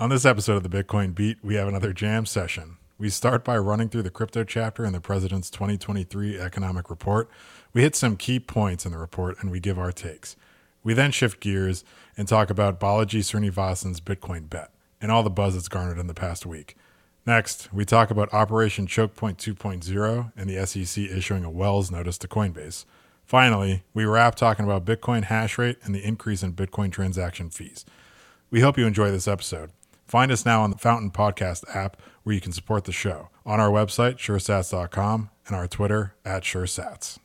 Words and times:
On 0.00 0.08
this 0.08 0.24
episode 0.24 0.56
of 0.56 0.62
the 0.62 0.82
Bitcoin 0.82 1.14
Beat, 1.14 1.36
we 1.42 1.56
have 1.56 1.68
another 1.68 1.92
jam 1.92 2.24
session. 2.24 2.78
We 2.96 3.10
start 3.10 3.44
by 3.44 3.58
running 3.58 3.90
through 3.90 4.04
the 4.04 4.08
crypto 4.08 4.44
chapter 4.44 4.86
in 4.86 4.94
the 4.94 5.00
president's 5.00 5.50
2023 5.50 6.40
economic 6.40 6.88
report. 6.88 7.28
We 7.74 7.82
hit 7.82 7.94
some 7.94 8.16
key 8.16 8.40
points 8.40 8.86
in 8.86 8.92
the 8.92 8.98
report 8.98 9.36
and 9.40 9.50
we 9.50 9.60
give 9.60 9.78
our 9.78 9.92
takes. 9.92 10.36
We 10.82 10.94
then 10.94 11.10
shift 11.10 11.38
gears 11.38 11.84
and 12.16 12.26
talk 12.26 12.48
about 12.48 12.80
Balaji 12.80 13.20
Srinivasan's 13.20 14.00
Bitcoin 14.00 14.48
bet 14.48 14.70
and 15.02 15.12
all 15.12 15.22
the 15.22 15.28
buzz 15.28 15.54
it's 15.54 15.68
garnered 15.68 15.98
in 15.98 16.06
the 16.06 16.14
past 16.14 16.46
week. 16.46 16.78
Next, 17.26 17.70
we 17.70 17.84
talk 17.84 18.10
about 18.10 18.32
Operation 18.32 18.86
Chokepoint 18.86 19.36
2.0 19.36 20.32
and 20.34 20.48
the 20.48 20.66
SEC 20.66 21.04
issuing 21.10 21.44
a 21.44 21.50
Wells 21.50 21.90
notice 21.90 22.16
to 22.16 22.26
Coinbase. 22.26 22.86
Finally, 23.26 23.82
we 23.92 24.06
wrap 24.06 24.34
talking 24.34 24.64
about 24.64 24.86
Bitcoin 24.86 25.24
hash 25.24 25.58
rate 25.58 25.76
and 25.82 25.94
the 25.94 26.02
increase 26.02 26.42
in 26.42 26.54
Bitcoin 26.54 26.90
transaction 26.90 27.50
fees. 27.50 27.84
We 28.50 28.60
hope 28.62 28.78
you 28.78 28.86
enjoy 28.86 29.10
this 29.10 29.28
episode. 29.28 29.72
Find 30.10 30.32
us 30.32 30.44
now 30.44 30.62
on 30.62 30.72
the 30.72 30.76
Fountain 30.76 31.12
Podcast 31.12 31.62
app 31.72 31.96
where 32.24 32.34
you 32.34 32.40
can 32.40 32.50
support 32.50 32.82
the 32.82 32.90
show, 32.90 33.28
on 33.46 33.60
our 33.60 33.70
website, 33.70 34.16
suresats.com, 34.16 35.30
and 35.46 35.54
our 35.54 35.68
Twitter 35.68 36.16
at 36.24 36.42
suresats. 36.42 37.20